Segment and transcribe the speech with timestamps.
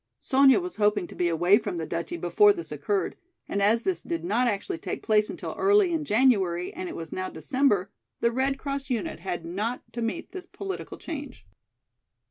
[0.19, 3.15] Sonya was hoping to be away from the duchy before this occurred,
[3.47, 7.11] and as this did not actually take place until early in January and it was
[7.11, 11.45] now December, the American Red Cross unit had not to meet this political change.